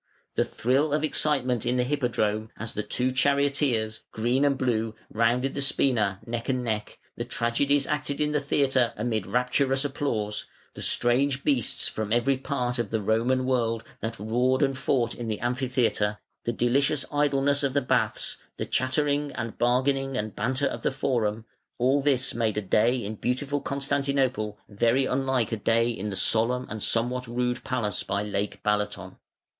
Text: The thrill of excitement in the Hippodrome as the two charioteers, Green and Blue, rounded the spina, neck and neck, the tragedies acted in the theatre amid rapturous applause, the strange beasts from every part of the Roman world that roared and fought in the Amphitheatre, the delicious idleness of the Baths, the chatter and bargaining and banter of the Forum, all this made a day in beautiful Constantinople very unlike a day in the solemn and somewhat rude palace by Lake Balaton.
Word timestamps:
The 0.33 0.43
thrill 0.43 0.93
of 0.93 1.03
excitement 1.03 1.63
in 1.63 1.77
the 1.77 1.83
Hippodrome 1.83 2.49
as 2.57 2.73
the 2.73 2.81
two 2.81 3.11
charioteers, 3.11 3.99
Green 4.11 4.43
and 4.43 4.57
Blue, 4.57 4.95
rounded 5.13 5.53
the 5.53 5.61
spina, 5.61 6.19
neck 6.25 6.49
and 6.49 6.63
neck, 6.63 6.97
the 7.17 7.23
tragedies 7.23 7.85
acted 7.85 8.19
in 8.19 8.31
the 8.31 8.39
theatre 8.39 8.93
amid 8.97 9.27
rapturous 9.27 9.85
applause, 9.85 10.47
the 10.73 10.81
strange 10.81 11.43
beasts 11.43 11.87
from 11.87 12.11
every 12.11 12.35
part 12.35 12.79
of 12.79 12.89
the 12.89 12.99
Roman 12.99 13.45
world 13.45 13.83
that 13.99 14.17
roared 14.17 14.63
and 14.63 14.75
fought 14.75 15.13
in 15.13 15.27
the 15.27 15.39
Amphitheatre, 15.39 16.17
the 16.45 16.51
delicious 16.51 17.05
idleness 17.11 17.61
of 17.61 17.73
the 17.75 17.81
Baths, 17.83 18.37
the 18.57 18.65
chatter 18.65 19.07
and 19.07 19.57
bargaining 19.59 20.17
and 20.17 20.35
banter 20.35 20.65
of 20.65 20.81
the 20.81 20.89
Forum, 20.89 21.45
all 21.77 22.01
this 22.01 22.33
made 22.33 22.57
a 22.57 22.61
day 22.63 22.97
in 23.05 23.17
beautiful 23.17 23.61
Constantinople 23.61 24.57
very 24.67 25.05
unlike 25.05 25.51
a 25.51 25.57
day 25.57 25.91
in 25.91 26.09
the 26.09 26.15
solemn 26.15 26.65
and 26.71 26.81
somewhat 26.81 27.27
rude 27.27 27.63
palace 27.63 28.01
by 28.01 28.23
Lake 28.23 28.63
Balaton. 28.63 29.17